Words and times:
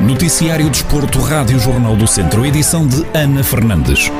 Noticiário 0.00 0.68
Desporto, 0.68 1.20
Rádio 1.20 1.60
Jornal 1.60 1.94
do 1.94 2.08
Centro, 2.08 2.44
edição 2.44 2.88
de 2.88 3.06
Ana 3.14 3.44
Fernandes. 3.44 4.10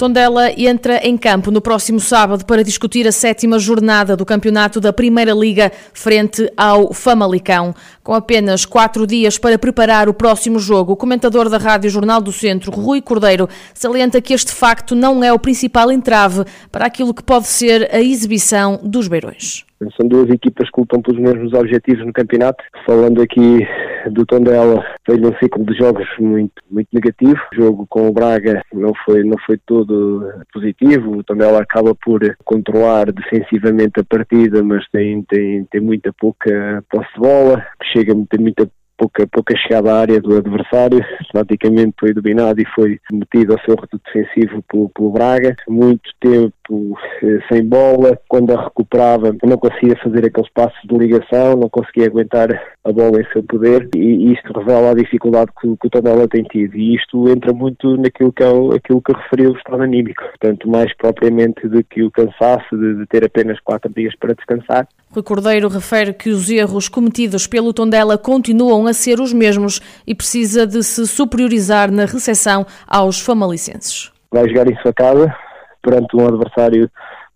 Tondela 0.00 0.50
entra 0.58 1.06
em 1.06 1.14
campo 1.14 1.50
no 1.50 1.60
próximo 1.60 2.00
sábado 2.00 2.46
para 2.46 2.64
discutir 2.64 3.06
a 3.06 3.12
sétima 3.12 3.58
jornada 3.58 4.16
do 4.16 4.24
campeonato 4.24 4.80
da 4.80 4.94
Primeira 4.94 5.34
Liga 5.34 5.70
frente 5.92 6.50
ao 6.56 6.94
Famalicão. 6.94 7.74
Com 8.10 8.14
apenas 8.14 8.64
quatro 8.64 9.06
dias 9.06 9.38
para 9.38 9.56
preparar 9.56 10.08
o 10.08 10.12
próximo 10.12 10.58
jogo, 10.58 10.94
o 10.94 10.96
comentador 10.96 11.48
da 11.48 11.58
Rádio 11.58 11.88
Jornal 11.88 12.20
do 12.20 12.32
Centro, 12.32 12.72
Rui 12.72 13.00
Cordeiro, 13.00 13.48
salienta 13.72 14.20
que 14.20 14.34
este 14.34 14.52
facto 14.52 14.96
não 14.96 15.22
é 15.22 15.32
o 15.32 15.38
principal 15.38 15.92
entrave 15.92 16.42
para 16.72 16.86
aquilo 16.86 17.14
que 17.14 17.22
pode 17.22 17.46
ser 17.46 17.88
a 17.94 18.00
exibição 18.00 18.80
dos 18.82 19.06
Beirões. 19.06 19.64
São 19.96 20.06
duas 20.06 20.28
equipas 20.28 20.68
que 20.70 20.78
lutam 20.78 21.00
pelos 21.00 21.18
mesmos 21.18 21.54
objetivos 21.54 22.04
no 22.04 22.12
campeonato. 22.12 22.62
Falando 22.84 23.22
aqui 23.22 23.66
do 24.10 24.26
Tondela, 24.26 24.84
foi 25.06 25.18
um 25.18 25.34
ciclo 25.38 25.64
de 25.64 25.74
jogos 25.74 26.06
muito, 26.18 26.62
muito 26.70 26.88
negativo. 26.92 27.40
O 27.52 27.56
jogo 27.56 27.86
com 27.88 28.06
o 28.06 28.12
Braga 28.12 28.62
não 28.74 28.92
foi, 29.06 29.24
não 29.24 29.38
foi 29.46 29.56
todo 29.64 30.30
positivo. 30.52 31.16
O 31.16 31.24
Tondela 31.24 31.62
acaba 31.62 31.94
por 31.94 32.20
controlar 32.44 33.10
defensivamente 33.10 34.00
a 34.00 34.04
partida, 34.04 34.62
mas 34.62 34.86
tem, 34.90 35.22
tem, 35.22 35.64
tem 35.64 35.80
muita 35.80 36.12
pouca 36.12 36.84
posse 36.90 37.08
de 37.14 37.20
bola, 37.20 37.66
a 38.02 38.26
ter 38.28 38.40
muita 38.40 38.70
pouca, 39.00 39.26
pouca 39.26 39.56
chegada 39.56 39.92
à 39.92 40.00
área 40.00 40.20
do 40.20 40.36
adversário, 40.36 41.00
praticamente 41.32 41.94
foi 41.98 42.12
dominado 42.12 42.60
e 42.60 42.66
foi 42.74 43.00
metido 43.10 43.54
ao 43.54 43.60
seu 43.60 43.74
reduto 43.74 44.00
defensivo 44.04 44.62
pelo, 44.68 44.90
pelo 44.90 45.10
Braga, 45.10 45.56
muito 45.66 46.10
tempo 46.20 46.98
eh, 47.22 47.38
sem 47.50 47.64
bola, 47.64 48.18
quando 48.28 48.52
a 48.52 48.62
recuperava 48.62 49.34
não 49.42 49.56
conseguia 49.56 49.96
fazer 50.02 50.26
aqueles 50.26 50.50
passos 50.52 50.80
de 50.84 50.96
ligação, 50.96 51.56
não 51.56 51.70
conseguia 51.70 52.06
aguentar 52.06 52.48
a 52.84 52.92
bola 52.92 53.20
em 53.20 53.32
seu 53.32 53.42
poder. 53.42 53.88
E 53.96 54.32
isto 54.32 54.52
revela 54.52 54.90
a 54.90 54.94
dificuldade 54.94 55.50
que, 55.58 55.66
que 55.76 55.86
o 55.86 55.90
Tondela 55.90 56.28
tem 56.28 56.42
tido. 56.44 56.76
E 56.76 56.94
isto 56.94 57.28
entra 57.28 57.54
muito 57.54 57.96
naquilo 57.96 58.32
que 58.32 58.42
é 58.42 58.48
o, 58.48 58.72
aquilo 58.74 59.00
que 59.00 59.12
referiu 59.12 59.52
o 59.52 59.56
estado 59.56 59.82
anímico, 59.82 60.22
portanto 60.22 60.68
mais 60.68 60.94
propriamente 60.96 61.66
do 61.66 61.82
que 61.84 62.02
o 62.02 62.10
cansaço 62.10 62.76
de, 62.76 62.96
de 62.96 63.06
ter 63.06 63.24
apenas 63.24 63.58
quatro 63.60 63.90
dias 63.92 64.14
para 64.18 64.34
descansar. 64.34 64.86
Rui 65.12 65.24
Cordeiro 65.24 65.68
refere 65.68 66.12
que 66.12 66.30
os 66.30 66.48
erros 66.48 66.88
cometidos 66.88 67.44
pelo 67.44 67.72
Tondela 67.72 68.16
continuam 68.16 68.86
a 68.86 68.92
ser 68.92 69.18
os 69.18 69.32
mesmos 69.32 69.80
e 70.06 70.14
precisa 70.14 70.64
de 70.64 70.84
se 70.84 71.04
superiorizar 71.04 71.90
na 71.90 72.04
recepção 72.04 72.64
aos 72.86 73.20
famalicenses. 73.20 74.12
Vai 74.30 74.48
jogar 74.48 74.70
em 74.70 74.76
sua 74.76 74.92
casa 74.92 75.34
perante 75.82 76.16
um 76.16 76.28
adversário 76.28 76.88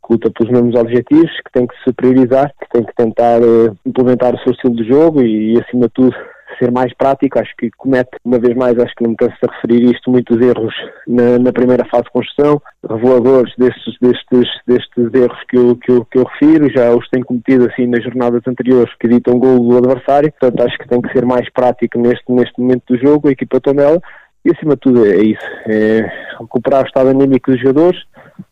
que 0.07 0.13
luta 0.13 0.31
pelos 0.31 0.53
mesmos 0.53 0.81
objetivos, 0.81 1.31
que 1.45 1.53
tem 1.53 1.67
que 1.67 1.75
se 1.83 1.93
priorizar, 1.93 2.53
que 2.61 2.69
tem 2.71 2.85
que 2.85 2.95
tentar 2.95 3.41
uh, 3.41 3.77
implementar 3.85 4.37
o 4.37 4.39
seu 4.45 4.53
estilo 4.53 4.77
de 4.77 4.85
jogo 4.87 5.23
e, 5.23 5.61
acima 5.61 5.87
de 5.87 5.95
tudo, 5.95 6.15
ser 6.59 6.71
mais 6.71 6.93
prático. 6.95 7.39
Acho 7.39 7.55
que 7.57 7.71
comete, 7.77 8.11
uma 8.25 8.39
vez 8.39 8.57
mais, 8.57 8.79
acho 8.79 8.95
que 8.95 9.03
não 9.03 9.11
me 9.11 9.17
canso 9.17 9.37
de 9.43 9.55
referir 9.55 9.95
isto, 9.95 10.11
muitos 10.11 10.41
erros 10.41 10.75
na, 11.07 11.39
na 11.39 11.53
primeira 11.53 11.85
fase 11.87 12.05
de 12.05 12.11
construção, 12.11 12.61
reveladores 12.89 13.53
destes, 13.57 13.95
destes, 14.01 14.49
destes 14.67 15.15
erros 15.15 15.39
que 15.49 15.57
eu, 15.57 15.77
que, 15.77 15.91
eu, 15.91 16.05
que 16.05 16.19
eu 16.19 16.25
refiro, 16.25 16.71
já 16.71 16.95
os 16.95 17.09
tenho 17.11 17.25
cometido 17.25 17.69
assim 17.71 17.87
nas 17.87 18.03
jornadas 18.03 18.43
anteriores 18.47 18.93
que 18.99 19.09
ditam 19.09 19.39
gol 19.39 19.59
do 19.59 19.79
adversário, 19.79 20.33
portanto 20.33 20.63
acho 20.63 20.79
que 20.79 20.89
tem 20.89 21.01
que 21.01 21.13
ser 21.13 21.25
mais 21.25 21.49
prático 21.51 21.99
neste, 21.99 22.31
neste 22.31 22.61
momento 22.61 22.83
do 22.89 22.99
jogo, 22.99 23.29
a 23.29 23.33
equipa 23.33 23.61
Tondela, 23.61 24.01
e 24.45 24.51
acima 24.51 24.75
de 24.75 24.81
tudo 24.81 25.07
é 25.07 25.17
isso, 25.17 25.47
é 25.67 26.01
recuperar 26.39 26.83
o 26.83 26.87
estado 26.87 27.09
anímico 27.09 27.51
dos 27.51 27.61
jogadores, 27.61 28.01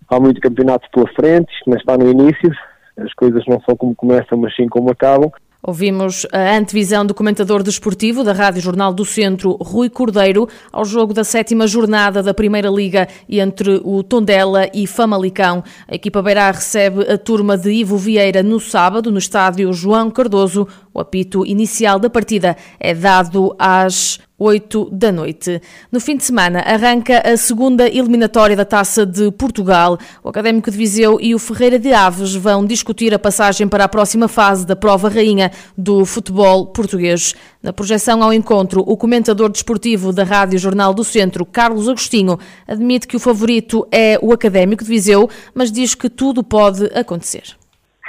há 0.09 0.19
muito 0.19 0.41
campeonato 0.41 0.89
pela 0.91 1.06
frente, 1.09 1.53
isto 1.53 1.69
não 1.69 1.77
está 1.77 1.97
no 1.98 2.09
início, 2.09 2.50
as 2.97 3.12
coisas 3.14 3.42
não 3.47 3.61
são 3.61 3.77
como 3.77 3.94
começam, 3.94 4.38
mas 4.38 4.54
sim 4.54 4.66
como 4.69 4.91
acabam, 4.91 5.31
Ouvimos 5.65 6.27
a 6.33 6.56
antevisão 6.56 7.06
do 7.06 7.15
comentador 7.15 7.62
desportivo 7.62 8.25
da 8.25 8.33
Rádio 8.33 8.61
Jornal 8.61 8.93
do 8.93 9.05
Centro, 9.05 9.53
Rui 9.61 9.89
Cordeiro, 9.89 10.49
ao 10.73 10.84
jogo 10.84 11.15
da 11.15 11.23
sétima 11.23 11.69
jornada 11.69 12.21
da 12.21 12.34
Primeira 12.34 12.69
Liga 12.69 13.06
entre 13.28 13.81
o 13.84 14.03
Tondela 14.03 14.69
e 14.75 14.89
Famalicão. 14.89 15.62
A 15.87 15.95
equipa 15.95 16.21
Beirá 16.21 16.51
recebe 16.51 17.03
a 17.09 17.17
turma 17.17 17.56
de 17.56 17.71
Ivo 17.71 17.97
Vieira 17.97 18.43
no 18.43 18.59
sábado, 18.59 19.09
no 19.12 19.19
estádio 19.19 19.72
João 19.72 20.11
Cardoso. 20.11 20.67
O 20.93 20.99
apito 20.99 21.47
inicial 21.47 22.01
da 22.01 22.11
partida 22.11 22.56
é 22.81 22.93
dado 22.93 23.55
às 23.56 24.19
8 24.42 24.91
da 24.91 25.12
noite. 25.12 25.62
No 25.91 26.00
fim 26.00 26.16
de 26.16 26.25
semana 26.25 26.60
arranca 26.60 27.22
a 27.25 27.36
segunda 27.36 27.88
eliminatória 27.88 28.56
da 28.56 28.64
Taça 28.64 29.06
de 29.06 29.30
Portugal. 29.30 29.97
O 30.22 30.28
Académico 30.28 30.70
de 30.70 30.76
Viseu 30.76 31.19
e 31.20 31.32
o 31.32 31.38
Ferreira 31.38 31.78
de 31.78 31.92
Aves 31.92 32.34
vão 32.34 32.66
discutir 32.66 33.14
a 33.14 33.19
passagem 33.19 33.69
para 33.69 33.84
a 33.84 33.88
próxima 33.88 34.26
fase 34.26 34.66
da 34.66 34.75
prova 34.75 35.08
rainha 35.08 35.53
do 35.78 36.04
futebol 36.04 36.66
português. 36.66 37.34
Na 37.62 37.72
projeção 37.72 38.20
ao 38.20 38.32
encontro, 38.32 38.82
o 38.84 38.97
comentador 38.97 39.48
desportivo 39.48 40.12
da 40.12 40.25
Rádio 40.25 40.59
Jornal 40.59 40.92
do 40.92 41.04
Centro, 41.04 41.47
Carlos 41.47 41.88
Agostinho, 41.88 42.36
admite 42.66 43.06
que 43.06 43.16
o 43.16 43.20
favorito 43.20 43.86
é 43.92 44.19
o 44.20 44.32
Académico 44.32 44.82
de 44.82 44.91
Viseu, 44.91 45.30
mas 45.54 45.70
diz 45.70 45.94
que 45.94 46.10
tudo 46.10 46.42
pode 46.42 46.86
acontecer. 46.86 47.62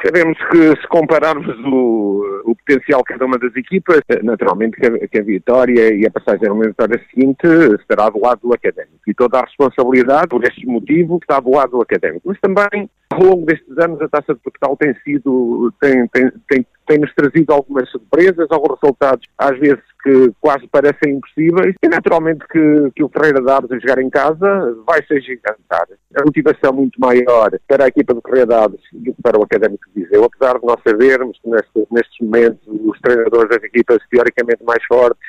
Sabemos 0.04 0.38
que 0.52 0.70
se 0.82 0.88
compararmos 0.90 1.48
o, 1.66 2.42
o 2.46 2.56
potencial 2.56 3.00
de 3.00 3.06
cada 3.06 3.26
uma 3.26 3.38
das 3.38 3.56
equipas, 3.56 4.02
naturalmente 4.22 4.76
que 4.76 4.86
a, 4.86 5.08
que 5.08 5.20
a 5.20 5.24
vitória 5.24 5.94
e 5.94 6.06
a 6.06 6.12
passagem 6.12 6.50
à 6.50 6.54
vitória 6.54 7.02
seguinte 7.10 7.48
estará 7.80 8.10
do 8.10 8.20
lado 8.20 8.42
do 8.42 8.54
académico. 8.54 9.00
E 9.08 9.14
toda 9.14 9.40
a 9.40 9.46
responsabilidade, 9.46 10.28
por 10.28 10.44
este 10.44 10.66
motivo, 10.66 11.20
está 11.22 11.40
do 11.40 11.52
lado 11.52 11.72
do 11.72 11.82
académico. 11.82 12.22
Mas 12.26 12.40
também, 12.42 12.90
ao 13.14 13.24
longo 13.24 13.46
destes 13.46 13.78
anos, 13.78 14.02
a 14.02 14.08
Taça 14.08 14.34
de 14.34 14.40
Portugal 14.40 14.76
tem 14.78 14.94
sido, 15.04 15.72
tem, 15.80 16.08
tem, 16.08 16.32
tem, 16.50 16.66
tem-nos 16.88 17.14
trazido 17.14 17.54
algumas 17.54 17.90
surpresas, 17.90 18.48
alguns 18.50 18.80
resultados, 18.82 19.26
às 19.38 19.58
vezes, 19.60 19.84
que 20.04 20.34
quase 20.42 20.68
parecem 20.68 21.16
impossíveis, 21.16 21.76
e 21.82 21.88
naturalmente 21.88 22.46
que, 22.48 22.92
que 22.96 23.04
o 23.04 23.10
Ferreira 23.10 23.42
Daves 23.42 23.72
a 23.72 23.80
jogar 23.80 24.02
em 24.02 24.10
casa 24.10 24.76
vai 24.86 25.02
ser 25.06 25.22
gigantar. 25.22 25.88
A 26.16 26.24
motivação 26.26 26.74
muito 26.74 27.00
maior 27.00 27.52
para 27.68 27.86
a 27.86 27.88
equipa 27.88 28.14
do 28.14 28.22
Ferreira 28.22 28.48
Daves 28.48 28.82
do 28.92 29.14
que 29.14 29.22
para 29.22 29.40
o 29.40 29.44
Académico 29.44 29.84
de 29.96 30.04
Viseu, 30.04 30.24
apesar 30.26 30.60
de 30.60 30.66
nós 30.66 30.80
sabermos 30.86 31.40
que 31.42 31.50
neste, 31.50 31.88
nestes 31.90 32.20
momentos 32.20 32.62
os 32.68 33.00
treinadores 33.00 33.50
das 33.50 33.64
equipas 33.64 34.00
teoricamente 34.10 34.64
mais 34.64 34.84
fortes 34.86 35.24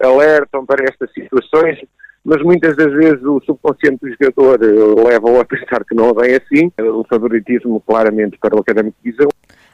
alertam 0.00 0.64
para 0.64 0.84
estas 0.84 1.12
situações, 1.12 1.78
mas 2.24 2.42
muitas 2.42 2.76
das 2.76 2.92
vezes 2.92 3.22
o 3.22 3.40
subconsciente 3.40 3.98
do 4.02 4.08
jogador 4.10 4.58
leva-o 5.06 5.40
a 5.40 5.44
pensar 5.44 5.84
que 5.84 5.94
não 5.94 6.12
vem 6.14 6.34
assim. 6.34 6.70
O 6.78 7.04
favoritismo 7.04 7.80
claramente 7.80 8.38
para 8.38 8.54
o 8.54 8.60
Académico 8.60 8.96
de. 9.02 9.14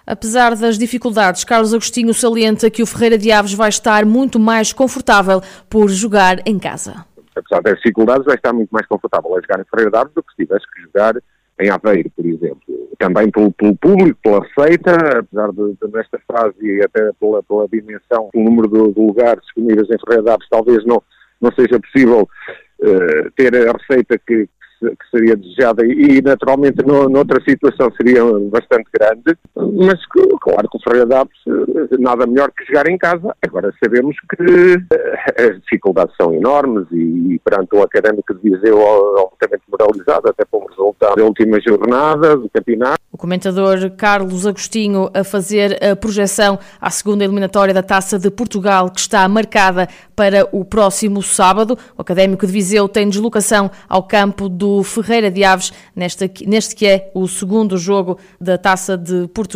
Apesar 0.06 0.54
das 0.54 0.78
dificuldades, 0.78 1.42
Carlos 1.42 1.74
Agostinho 1.74 2.14
salienta 2.14 2.70
que 2.70 2.82
o 2.82 2.86
Ferreira 2.86 3.18
de 3.18 3.32
Aves 3.32 3.52
vai 3.52 3.68
estar 3.68 4.04
muito 4.04 4.38
mais 4.38 4.72
confortável 4.72 5.40
por 5.68 5.88
jogar 5.88 6.38
em 6.46 6.58
casa. 6.58 7.04
Apesar 7.34 7.60
das 7.60 7.76
dificuldades, 7.78 8.24
vai 8.24 8.36
estar 8.36 8.52
muito 8.52 8.70
mais 8.70 8.86
confortável 8.86 9.36
a 9.36 9.40
jogar 9.40 9.60
em 9.60 9.64
Ferreira 9.68 9.90
de 9.90 9.96
Aves 9.98 10.14
do 10.14 10.22
que 10.22 10.30
se 10.30 10.46
tivesse 10.46 10.64
que 10.72 10.82
jogar 10.82 11.16
em 11.60 11.70
Aveiro, 11.70 12.10
por 12.14 12.24
exemplo. 12.24 12.60
Também 12.98 13.30
pelo, 13.30 13.52
pelo 13.52 13.76
público, 13.76 14.18
pela 14.22 14.40
receita, 14.40 14.92
apesar 15.18 15.50
de, 15.52 15.76
de, 15.82 15.92
nesta 15.92 16.18
fase 16.26 16.54
e 16.62 16.82
até 16.82 17.10
pela, 17.18 17.42
pela 17.42 17.66
dimensão, 17.68 18.30
pelo 18.32 18.44
número 18.44 18.68
de, 18.68 18.94
de, 18.94 19.00
lugares 19.00 19.42
disponíveis 19.42 19.88
em 19.90 19.98
Ferreira 19.98 20.22
de 20.22 20.30
Aves, 20.30 20.48
talvez 20.48 20.84
não, 20.86 21.02
não 21.40 21.52
seja 21.52 21.78
possível 21.80 22.28
uh, 22.80 23.30
ter 23.36 23.54
a 23.54 23.72
receita 23.72 24.18
que, 24.18 24.48
que 24.80 25.10
seria 25.10 25.36
desejada 25.36 25.84
e 25.86 26.20
naturalmente 26.22 26.84
no, 26.84 27.08
noutra 27.08 27.42
situação 27.42 27.90
seria 27.96 28.22
bastante 28.50 28.88
grande, 28.92 29.36
mas 29.74 30.04
claro 30.06 30.68
que 30.68 30.76
o 30.76 30.80
Ferreira 30.82 31.06
Daves 31.06 31.36
eh, 31.46 31.96
nada 31.98 32.26
melhor 32.26 32.50
que 32.52 32.64
jogar 32.64 32.88
em 32.88 32.98
casa. 32.98 33.34
Agora 33.42 33.72
sabemos 33.82 34.16
que 34.30 34.76
eh, 34.92 35.48
as 35.48 35.60
dificuldades 35.62 36.14
são 36.16 36.32
enormes 36.32 36.86
e, 36.92 37.40
perante 37.44 37.74
o 37.74 37.82
Académico 37.82 38.34
de 38.34 38.50
Viseu 38.50 38.80
altamente 38.80 39.62
moralizado, 39.68 40.28
até 40.28 40.44
pelo 40.44 40.66
resultado 40.66 41.16
da 41.16 41.24
última 41.24 41.60
jornada 41.60 42.36
do 42.36 42.48
campeonato. 42.48 43.00
O 43.12 43.18
comentador 43.18 43.90
Carlos 43.96 44.46
Agostinho 44.46 45.10
a 45.14 45.24
fazer 45.24 45.82
a 45.82 45.96
projeção 45.96 46.58
à 46.80 46.90
segunda 46.90 47.24
eliminatória 47.24 47.72
da 47.72 47.82
Taça 47.82 48.18
de 48.18 48.30
Portugal 48.30 48.90
que 48.90 49.00
está 49.00 49.26
marcada 49.28 49.88
para 50.14 50.46
o 50.52 50.64
próximo 50.64 51.22
sábado. 51.22 51.78
O 51.96 52.02
Académico 52.02 52.46
de 52.46 52.52
Viseu 52.52 52.88
tem 52.88 53.08
deslocação 53.08 53.70
ao 53.88 54.02
campo 54.02 54.48
do 54.48 54.82
Ferreira 54.82 55.30
de 55.30 55.44
Aves, 55.44 55.72
neste, 55.94 56.30
neste 56.46 56.74
que 56.74 56.86
é 56.86 57.10
o 57.14 57.26
segundo 57.26 57.78
jogo 57.78 58.18
da 58.40 58.58
Taça 58.58 58.96
de 58.98 59.28
Portugal. 59.28 59.55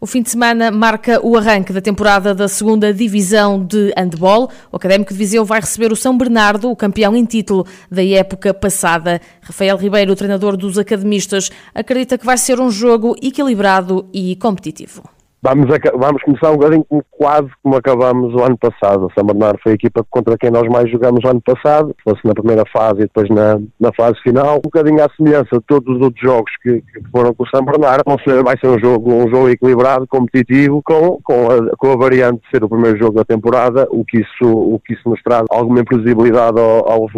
O 0.00 0.06
fim 0.06 0.22
de 0.22 0.30
semana 0.30 0.70
marca 0.70 1.20
o 1.24 1.36
arranque 1.36 1.72
da 1.72 1.80
temporada 1.80 2.34
da 2.34 2.48
segunda 2.48 2.92
divisão 2.92 3.64
de 3.64 3.92
handball. 3.96 4.50
O 4.72 4.76
Académico 4.76 5.12
de 5.12 5.18
Viseu 5.18 5.44
vai 5.44 5.60
receber 5.60 5.92
o 5.92 5.96
São 5.96 6.16
Bernardo, 6.16 6.70
o 6.70 6.76
campeão 6.76 7.16
em 7.16 7.24
título 7.24 7.66
da 7.90 8.04
época 8.04 8.52
passada. 8.52 9.20
Rafael 9.42 9.76
Ribeiro, 9.76 10.16
treinador 10.16 10.56
dos 10.56 10.78
academistas, 10.78 11.50
acredita 11.74 12.16
que 12.16 12.26
vai 12.26 12.38
ser 12.38 12.60
um 12.60 12.70
jogo 12.70 13.16
equilibrado 13.22 14.08
e 14.12 14.36
competitivo. 14.36 15.19
Vamos, 15.42 15.66
vamos 15.94 16.22
começar 16.22 16.50
um 16.50 16.56
bocadinho 16.56 16.86
quase 17.10 17.48
como 17.62 17.76
acabamos 17.76 18.34
o 18.34 18.42
ano 18.42 18.56
passado. 18.56 19.06
O 19.06 19.12
São 19.12 19.24
Bernardo 19.24 19.58
foi 19.62 19.72
a 19.72 19.74
equipa 19.74 20.04
contra 20.08 20.36
quem 20.38 20.50
nós 20.50 20.66
mais 20.68 20.90
jogamos 20.90 21.24
o 21.24 21.28
ano 21.28 21.40
passado, 21.40 21.94
fosse 22.02 22.20
na 22.24 22.34
primeira 22.34 22.64
fase 22.72 23.00
e 23.00 23.02
depois 23.02 23.28
na, 23.28 23.60
na 23.78 23.92
fase 23.92 24.20
final. 24.22 24.56
Um 24.56 24.60
bocadinho 24.60 25.02
à 25.04 25.08
semelhança 25.16 25.58
de 25.58 25.64
todos 25.66 25.96
os 25.96 26.02
outros 26.02 26.22
jogos 26.22 26.50
que, 26.62 26.80
que 26.80 27.02
foram 27.10 27.34
com 27.34 27.44
o 27.44 27.48
São 27.48 27.64
Bernardo, 27.64 28.04
vai 28.44 28.58
ser 28.58 28.68
um 28.68 28.78
jogo, 28.78 29.12
um 29.12 29.28
jogo 29.28 29.48
equilibrado, 29.48 30.06
competitivo, 30.06 30.82
com, 30.84 31.18
com, 31.22 31.48
a, 31.50 31.76
com 31.76 31.92
a 31.92 31.96
variante 31.96 32.40
de 32.42 32.50
ser 32.50 32.64
o 32.64 32.68
primeiro 32.68 32.98
jogo 32.98 33.16
da 33.16 33.24
temporada, 33.24 33.86
o 33.90 34.04
que 34.04 34.18
isso, 34.18 34.46
o 34.46 34.80
que 34.84 34.94
isso 34.94 35.08
nos 35.08 35.22
traz 35.22 35.44
alguma 35.50 35.80
imprevisibilidade 35.80 36.58
ao, 36.60 36.90
ao, 36.90 37.08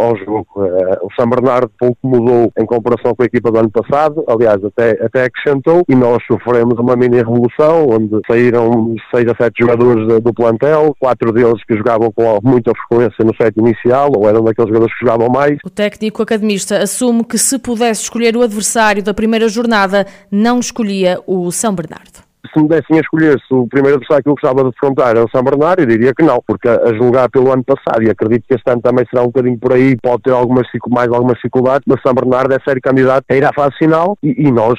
ao, 0.00 0.16
jogo. 0.16 0.46
Uh, 0.56 1.06
o 1.06 1.12
São 1.18 1.28
Bernardo 1.28 1.70
pouco 1.78 1.98
mudou 2.02 2.52
em 2.58 2.66
comparação 2.66 3.14
com 3.14 3.22
a 3.22 3.26
equipa 3.26 3.50
do 3.50 3.58
ano 3.58 3.70
passado, 3.70 4.24
aliás, 4.28 4.62
até, 4.64 4.90
até 5.04 5.24
acrescentou, 5.24 5.82
e 5.88 5.94
nós 5.94 6.22
sofremos 6.26 6.78
uma 6.78 6.96
mini 6.96 7.16
revolução, 7.16 7.65
onde 7.70 8.20
saíram 8.26 8.94
seis 9.14 9.26
a 9.28 9.34
sete 9.36 9.60
jogadores 9.60 10.22
do 10.22 10.34
plantel, 10.34 10.94
quatro 10.98 11.32
deles 11.32 11.62
que 11.64 11.76
jogavam 11.76 12.10
com 12.12 12.38
muita 12.42 12.72
frequência 12.88 13.24
no 13.24 13.34
set 13.36 13.56
inicial, 13.58 14.10
ou 14.16 14.28
eram 14.28 14.42
daqueles 14.44 14.68
jogadores 14.68 14.94
que 14.94 15.04
jogavam 15.04 15.28
mais. 15.28 15.58
O 15.64 15.70
técnico 15.70 16.22
academista 16.22 16.78
assume 16.78 17.24
que 17.24 17.38
se 17.38 17.58
pudesse 17.58 18.02
escolher 18.02 18.36
o 18.36 18.42
adversário 18.42 19.02
da 19.02 19.14
primeira 19.14 19.48
jornada, 19.48 20.06
não 20.30 20.58
escolhia 20.58 21.20
o 21.26 21.50
São 21.50 21.74
Bernardo 21.74 22.25
se 22.56 22.62
me 22.62 22.68
dessem 22.68 22.96
a 22.96 23.00
escolher 23.00 23.38
se 23.46 23.54
o 23.54 23.66
primeiro 23.66 23.96
adversário 23.96 24.24
que 24.24 24.30
eu 24.30 24.34
gostava 24.34 24.64
de 24.64 24.70
defrontar 24.70 25.10
era 25.10 25.24
o 25.24 25.30
São 25.30 25.42
Bernardo, 25.42 25.82
eu 25.82 25.86
diria 25.86 26.14
que 26.14 26.24
não, 26.24 26.42
porque 26.46 26.68
a 26.68 26.94
julgar 26.94 27.28
pelo 27.28 27.52
ano 27.52 27.62
passado, 27.62 28.02
e 28.02 28.10
acredito 28.10 28.44
que 28.48 28.54
este 28.54 28.70
ano 28.70 28.80
também 28.80 29.04
será 29.10 29.22
um 29.22 29.26
bocadinho 29.26 29.58
por 29.58 29.72
aí, 29.72 29.96
pode 29.96 30.22
ter 30.22 30.32
algumas, 30.32 30.66
mais 30.88 31.12
algumas 31.12 31.36
dificuldades, 31.36 31.84
mas 31.86 32.00
São 32.00 32.14
Bernardo 32.14 32.54
é 32.54 32.58
sério 32.64 32.80
candidato 32.80 33.24
a 33.28 33.36
ir 33.36 33.44
à 33.44 33.52
fase 33.52 33.76
final 33.76 34.16
e, 34.22 34.46
e, 34.46 34.50
nós, 34.50 34.78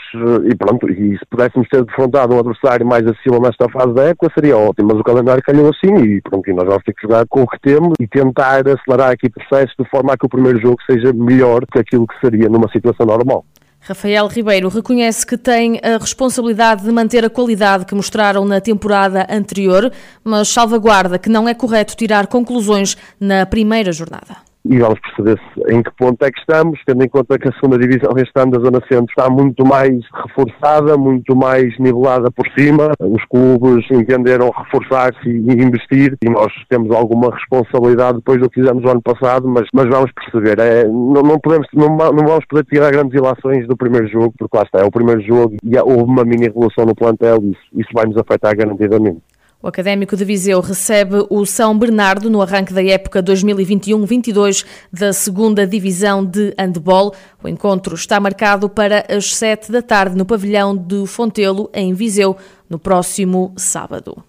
e 0.50 0.56
pronto, 0.56 0.90
e 0.90 1.18
se 1.18 1.26
pudéssemos 1.30 1.68
ter 1.70 1.84
defrontado 1.84 2.34
um 2.34 2.40
adversário 2.40 2.86
mais 2.86 3.06
acima 3.06 3.40
nesta 3.40 3.70
fase 3.70 3.94
da 3.94 4.06
época 4.06 4.32
seria 4.34 4.58
ótimo, 4.58 4.90
mas 4.92 5.00
o 5.00 5.04
calendário 5.04 5.44
calhou 5.44 5.70
assim 5.70 5.96
e 6.04 6.22
pronto, 6.22 6.50
e 6.50 6.54
nós 6.54 6.66
vamos 6.66 6.84
ter 6.84 6.94
que 6.94 7.04
jogar 7.04 7.26
com 7.28 7.44
o 7.44 7.48
que 7.48 7.60
temos 7.60 7.94
e 8.00 8.08
tentar 8.08 8.64
acelerar 8.68 9.12
aqui 9.12 9.30
processos 9.30 9.76
de 9.80 9.88
forma 9.90 10.14
a 10.14 10.18
que 10.18 10.26
o 10.26 10.30
primeiro 10.30 10.60
jogo 10.60 10.78
seja 10.90 11.14
melhor 11.14 11.66
que 11.72 11.80
aquilo 11.80 12.08
que 12.08 12.20
seria 12.20 12.50
numa 12.50 12.70
situação 12.72 13.06
normal. 13.06 13.46
Rafael 13.80 14.28
Ribeiro 14.28 14.68
reconhece 14.70 15.26
que 15.26 15.38
tem 15.38 15.80
a 15.82 15.98
responsabilidade 15.98 16.84
de 16.84 16.92
manter 16.92 17.24
a 17.24 17.30
qualidade 17.30 17.86
que 17.86 17.96
mostraram 17.96 18.44
na 18.46 18.60
temporada 18.60 19.26
anterior, 19.30 19.92
mas 20.24 20.50
salvaguarda 20.50 21.18
que 21.18 21.30
não 21.30 21.48
é 21.48 21.54
correto 21.54 21.96
tirar 21.96 22.28
conclusões 22.28 22.98
na 23.20 23.46
primeira 23.46 23.92
jornada 23.92 24.47
e 24.70 24.80
vamos 24.80 25.00
perceber 25.00 25.40
em 25.70 25.82
que 25.82 25.92
ponto 25.98 26.24
é 26.24 26.32
que 26.32 26.40
estamos, 26.40 26.80
tendo 26.86 27.04
em 27.04 27.08
conta 27.10 27.38
que 27.38 27.48
a 27.48 27.52
segunda 27.54 27.78
divisão 27.78 28.12
este 28.18 28.32
ano 28.36 28.52
da 28.52 28.60
Zona 28.60 28.82
Centro 28.92 29.06
está 29.10 29.30
muito 29.30 29.66
mais 29.66 29.94
reforçada, 30.26 30.98
muito 30.98 31.36
mais 31.36 31.78
nivelada 31.80 32.30
por 32.32 32.48
cima. 32.58 32.92
Os 33.00 33.24
clubes 33.26 33.86
entenderam 33.92 34.50
reforçar-se 34.50 35.28
e 35.28 35.52
investir 35.54 36.16
e 36.24 36.30
nós 36.30 36.52
temos 36.70 36.96
alguma 36.96 37.34
responsabilidade 37.34 38.18
depois 38.18 38.40
do 38.40 38.50
que 38.50 38.62
fizemos 38.62 38.84
o 38.84 38.90
ano 38.90 39.02
passado, 39.02 39.48
mas, 39.48 39.68
mas 39.74 39.86
vamos 39.86 40.12
perceber. 40.12 40.60
É, 40.60 40.84
não, 40.86 41.22
não, 41.22 41.40
podemos, 41.40 41.68
não, 41.74 41.90
não 41.90 42.26
vamos 42.28 42.46
poder 42.46 42.66
tirar 42.66 42.92
grandes 42.92 43.18
ilações 43.18 43.68
do 43.68 43.78
primeiro 43.78 44.08
jogo, 44.08 44.34
porque 44.38 44.58
lá 44.58 44.64
está, 44.64 44.80
é 44.80 44.84
o 44.84 44.92
primeiro 44.92 45.22
jogo 45.22 45.56
e 45.64 45.78
houve 45.78 46.04
uma 46.04 46.24
mini 46.24 46.46
revolução 46.46 46.86
no 46.86 46.96
plantel 46.96 47.40
e 47.44 47.52
isso, 47.52 47.62
isso 47.74 47.90
vai 47.94 48.06
nos 48.06 48.18
afetar 48.18 48.56
garantidamente. 48.56 49.22
O 49.68 49.70
Académico 49.70 50.16
de 50.16 50.24
Viseu 50.24 50.62
recebe 50.62 51.28
o 51.30 51.46
São 51.46 51.78
Bernardo 51.78 52.30
no 52.30 52.42
arranque 52.42 52.74
da 52.74 52.82
época 52.82 53.22
2021-22 53.22 54.66
da 54.94 55.12
segunda 55.12 55.68
Divisão 55.68 56.24
de 56.24 56.54
Handball. 56.58 57.14
O 57.44 57.50
encontro 57.50 57.94
está 57.94 58.18
marcado 58.18 58.70
para 58.70 59.06
as 59.10 59.36
sete 59.36 59.70
da 59.70 59.82
tarde 59.82 60.16
no 60.16 60.26
pavilhão 60.26 60.74
do 60.74 61.06
Fontelo, 61.06 61.70
em 61.74 61.94
Viseu, 61.94 62.38
no 62.70 62.80
próximo 62.80 63.52
sábado. 63.58 64.24